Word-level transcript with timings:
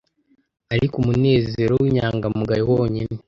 Ariko 0.73 0.95
umunezero 0.99 1.73
winyangamugayo 1.83 2.63
Wonyine 2.71 3.17